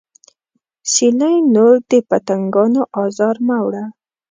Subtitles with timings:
[0.91, 3.85] سیلۍ نور د پتنګانو ازار مه وړه